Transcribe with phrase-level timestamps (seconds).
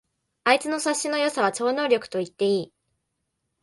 [0.45, 2.73] あいつの察しの良さは超能力と言っていい